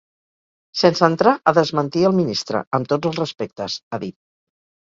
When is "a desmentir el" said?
1.51-2.17